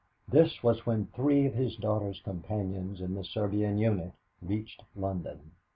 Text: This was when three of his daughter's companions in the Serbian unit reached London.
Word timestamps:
This 0.27 0.63
was 0.63 0.83
when 0.83 1.05
three 1.15 1.45
of 1.45 1.53
his 1.53 1.75
daughter's 1.75 2.19
companions 2.21 3.01
in 3.01 3.13
the 3.13 3.23
Serbian 3.23 3.77
unit 3.77 4.13
reached 4.41 4.81
London. 4.95 5.51